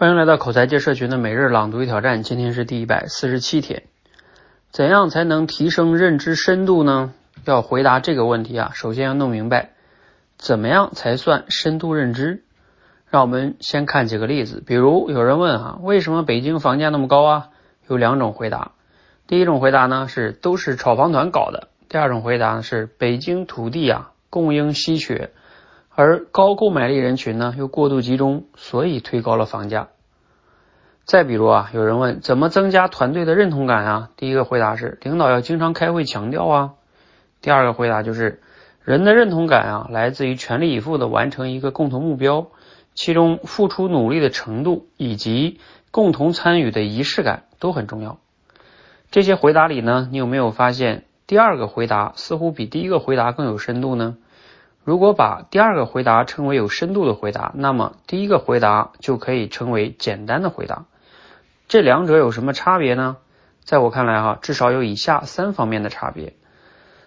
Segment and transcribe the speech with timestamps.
[0.00, 3.82] 欢迎来到口才界社群的每日朗读与挑战，今天是第一百四十七天。
[4.70, 7.12] 怎样才能提升认知深度呢？
[7.44, 9.72] 要回答这个问题啊，首先要弄明白
[10.38, 12.44] 怎么样才算深度认知。
[13.10, 17.48] 让我们先看几个例子，比如有人问啊，为什么北京房价那么高啊？
[17.86, 18.72] 有两种回答。
[19.26, 25.28] 第一种回答呢是都是炒房团搞的，第二种回答呢是北京土地啊供应稀缺。
[25.94, 29.88] 而高购买力人群呢又过度集中，所以推高了房价。
[31.04, 34.10] 再比如啊，有人问怎么增加团队的认同感啊？
[34.16, 36.74] 第一个回答是领导要经常开会强调啊。
[37.42, 38.40] 第二个回答就是
[38.84, 42.46] 人的认同感啊来自于全力以赴的完成一个共同目标，
[42.94, 45.58] 其中付出努力的程度以及
[45.90, 48.18] 共同参与的仪式感都很重要。
[49.10, 54.16] 这些回答里呢，你有没有发现第二个回答似乎比第一个回答更有深度呢？
[54.82, 60.86] 如果把第二个回答称为有深度的回答，那么第一个回答就可以称为简单的回答。
[61.68, 63.18] 这两者有什么差别呢？
[63.62, 66.34] 在我看来，哈，至少有以下三方面的差别。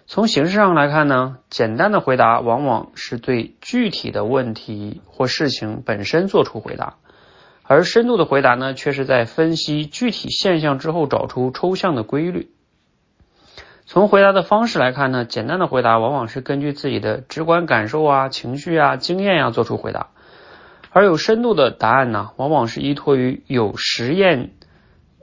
[0.06, 6.96] 从形式上来看呢，简单的回答往往是对具体的问题或事情本身做出回答，
[7.64, 12.50] 而深度的回答呢，却是在分析具体现象之后找出抽象的规律。
[13.86, 20.08] 从回答的方式来看呢，简单的回答往往是根据自己的直观感受啊、情绪啊、经验呀做出回答，
[20.90, 24.52] 而有深度的答案呢，往往是依托于有实验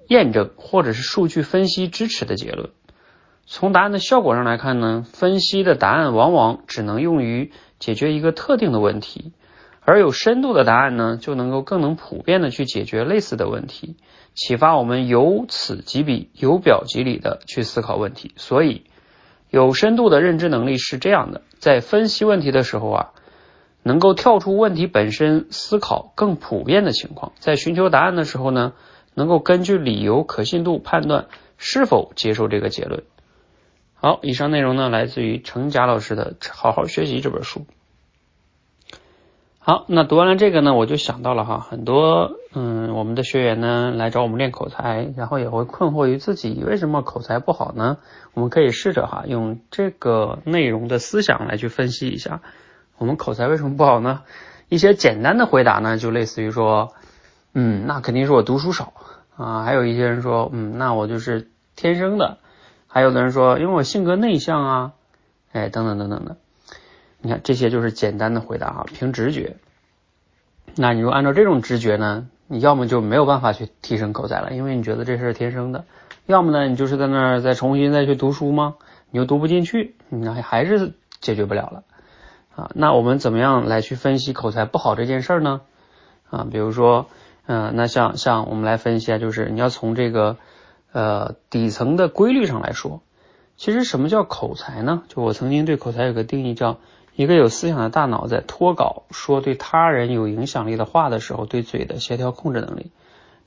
[0.08, 2.70] 验证或者是数据分析支持的结论。
[3.48, 9.34] 从答案的效果上来看呢，分析的答案往往只能用于解决一个特定的问题。
[9.84, 13.96] 而有深度的答案呢，就能够更能普遍的去解决类似的问题，
[14.36, 18.32] 启发我们由此及彼、由表及里的去思考问题。
[18.36, 18.84] 所以，
[19.50, 23.10] 有深度的认知能力是这样的：在分析问题的时候啊，
[23.82, 28.74] 能够跳出问题本身思考更普遍的情况；在寻求答案的时候呢，
[29.16, 31.26] 能够根据理由可信度判断
[31.58, 33.02] 是否接受这个结论。
[33.96, 37.66] 好，以上内容呢，来自于程佳老师的《好好学习》这本书。
[39.64, 47.98] 好，那读完了这个呢，我就想到了哈，很多嗯，我们的学员呢来找我们练口才，然后也会困惑于自己为什么口才不好呢？
[48.34, 52.42] 我们可以试着哈，用这个内容的思想来去分析一下，
[52.98, 54.24] 我们口才为什么不好呢？
[54.68, 56.94] 一些简单的回答呢，就类似于说，
[57.54, 58.94] 嗯，那肯定是我读书少
[59.38, 62.40] 啊，还有一些人说，嗯，那我就是天生的，
[62.88, 64.92] 还有的人说，因为我性格内向啊，
[65.52, 66.38] 哎，等等等等的。
[67.24, 69.58] 你看，这些就是简单的回答哈，凭直觉。
[70.76, 75.84] 那你说按照这种直觉呢，你要么就没有办法去提升口才了，因为你觉得这是天生的；
[76.26, 78.76] 要么呢，你就是在那儿再重新再去读书吗？
[79.12, 81.84] 你又读不进去，你还是解决不了了
[82.56, 82.72] 啊。
[82.74, 85.62] 那我们怎么样来去分析口才不好这件事儿呢？
[86.30, 87.08] 啊，比如说，
[87.46, 90.38] 嗯，那像像我们来分析啊，就是你要从这个
[90.92, 93.02] 呃底层的规律上来说，
[93.58, 95.04] 其实什么叫口才呢？
[95.10, 96.80] 就我曾经对口才有个定义叫。
[97.16, 102.92] 一个有思想的大脑在脱稿说对他人有影响力的话的时候，对嘴的协调控制能力。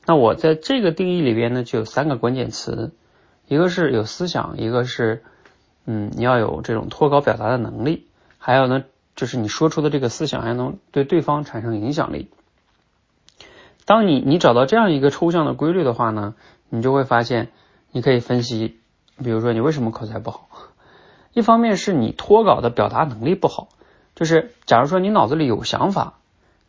[0.06, 2.92] 那我在这个定义里边呢，就有三个关键词，
[3.48, 5.24] 一个是有思想，一个是
[5.86, 8.06] 嗯你要有这种脱稿表达的能力，
[8.38, 8.84] 还有呢
[9.16, 12.28] 就是你说出的这个思想还能对对方产生影响力。
[13.86, 16.34] 当你你找到这样一个抽象的规律的话呢，
[16.68, 17.48] 你就会发现
[17.90, 18.76] 你可以分析，
[19.22, 20.48] 比如说你为什么口才不好。
[21.34, 23.68] 一方面是你脱稿的表达能力不好，
[24.14, 26.14] 就是假如说你脑子里有想法，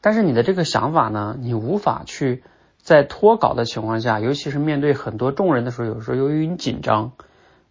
[0.02, 2.44] 但是你的这个想法呢，你无法去
[2.82, 7.12] 在脱稿的情况下，尤其是面对很多众人的时候，有时候由于你紧张，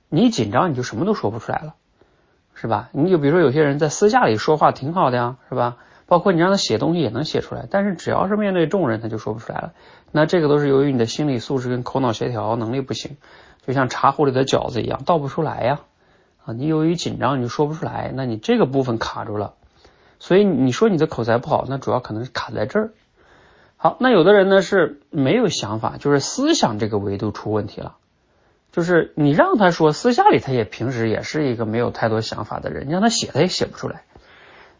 [0.09, 1.75] 你紧张你就什么都说不出来了，
[2.55, 2.89] 是吧？
[2.93, 5.77] 你就比如说有些人在私下里说话挺好的呀，是吧？
[6.07, 9.73] 包括你让他写东西也能写出来，但是只要是面对众人，他就说不出来了。
[10.13, 13.17] 那这个都是由于你的心理素质跟口脑协调能力不行，
[13.67, 15.81] 就像茶壶里的饺子一样，倒不出来呀。
[16.45, 19.55] 啊，你由于紧张，你就说不出来，那你这个部分卡住了，
[20.19, 22.91] 所以你说你的口才不好，那主要可能是卡在这儿。
[23.77, 27.97] 好，那有的人呢是没有想法，就是思想这个维度出问题了，
[28.73, 34.03] 就是你让他说，私下里他也平时也是一个没有太多想法的人，你让他写他也写不出来。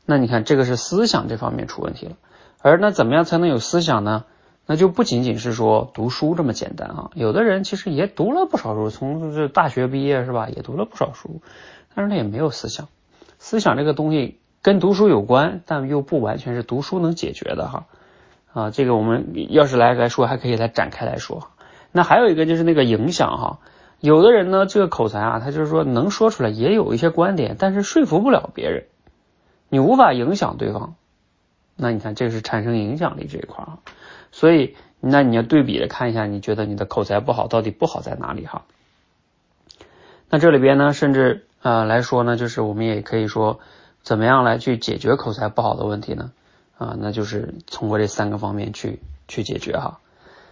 [0.05, 2.17] 那你看这个是思想这方面出问题了，
[2.61, 4.25] 而那怎么样才能有思想呢？
[4.67, 11.43] 那就不仅仅是说读书这么简单啊，有的人其实也读了不少书，从这大学毕业是吧，也读了不少书，
[11.95, 12.89] 但是他也没有思想。
[13.39, 17.87] 思想这个东西跟读书有关，但又不完全是读书能解决的哈。
[18.55, 21.49] 啊，这个我们要是来来说，还可以来展开来说。
[21.93, 23.59] 那还有一个就是那个影响哈，
[24.01, 28.85] 有的人呢，这个口才啊，他就是说能说出来，也有一些观点，但是说服不了别人，
[29.69, 30.95] 你无法影响对方。
[31.77, 33.79] 那你看，这是产生影响力这一块啊。
[34.35, 38.65] 所以那你要对比的看一下，你觉得你的口才不好到底不好在哪里哈？
[40.29, 43.61] 那这里边呢，甚至啊来说呢，就是我们也可以说，
[44.03, 46.33] 怎么样来去解决口才不好的问题呢？
[46.79, 48.99] 啊，那就是通过这三个方面去
[49.29, 50.01] 去解决哈。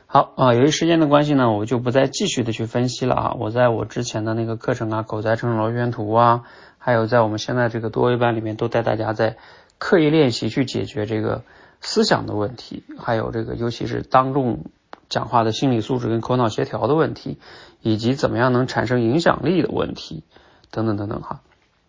[0.06, 3.36] 好啊，由于时间的关系呢，我就不再继续的去分析了啊。
[3.36, 6.44] 我在我之前的那个课程啊，口才成长螺旋图啊，
[6.78, 9.38] 还有在我们现在这个多维班里面，都带大家在
[9.78, 11.42] 刻意练习去解决这个
[11.82, 14.64] 思想的问题，还有这个尤其是当众
[15.10, 17.38] 讲话的心理素质跟口脑协调的问题，
[17.82, 20.22] 以及怎么样能产生影响力的问题
[20.70, 21.40] 等等等等哈。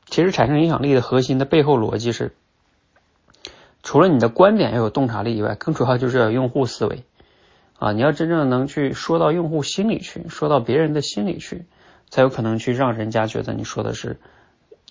[0.06, 2.36] 其实产生影响力的核心的背后逻辑是，
[3.82, 7.06] 除了你的观点要有洞察力以外，更主要就是要用户思维。
[7.80, 11.66] 啊，你要真正能去说到用户心里去，说到别人的心里去，
[12.10, 14.20] 才有可能去让人家觉得你说的是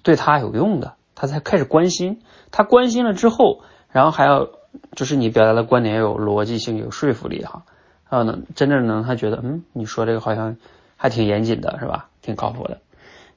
[0.02, 2.22] 对他有用的，他才开始关心。
[2.50, 4.50] 他关心了之后，然后还要
[4.96, 7.62] 就是你表达的观点要有逻辑性、有说服力哈，
[8.10, 10.56] 然后能真正能他觉得嗯，你说这个好像
[10.96, 12.08] 还挺严谨的，是吧？
[12.20, 12.80] 挺靠谱的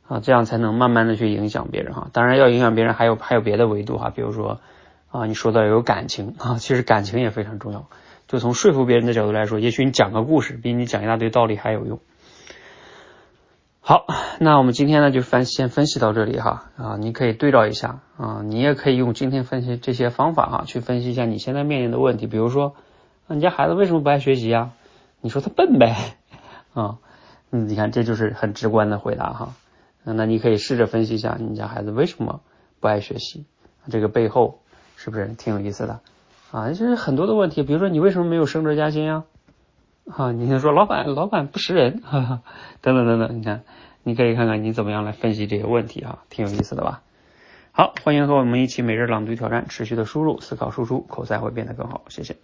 [0.07, 2.09] 啊，这样才能慢慢的去影响别人哈。
[2.13, 4.59] 当然要影响别人，还有还有别的维度哈，比如说
[5.09, 7.87] 啊，你说的有感情 啊，其实感情也非常重要。
[8.27, 11.99] 就从说服别人的角度来说，也许你讲个故事比你讲一大堆道理还有用。
[13.87, 14.07] 好，
[14.39, 22.25] 那我们今天呢就分先分析到这里哈啊，你可以对照一下啊，你也可以用今天分析这些方法哈去分析一下你现在面临的问题。
[22.25, 22.73] 比如说，
[23.27, 24.71] 你家孩子为什么不爱学习啊？
[25.21, 26.17] 你说他笨呗
[26.73, 26.97] 啊？
[27.51, 29.53] 嗯，你看这就是很直观的回答哈。
[30.03, 32.41] 那你可以试着分析一下你家孩子为什么
[32.79, 33.45] 不爱学习，
[33.91, 34.61] 这个背后
[34.95, 35.99] 是不是挺有意思的？
[36.49, 39.25] 啊，就是很多的问题，比如说你为什么没有升职加薪啊？
[40.11, 42.41] 啊，你先说老板老板不识人，哈哈，
[42.81, 43.63] 等等等等，你看，
[44.03, 47.01] 你可以看看你怎么样来分析这些问题啊，挺有意思的吧？
[47.71, 52.37] 好，欢迎和我们一起每日朗读挑战，持续的输入、思考、输出，口才会变得更好，谢谢。